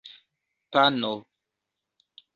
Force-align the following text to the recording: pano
pano 0.71 1.13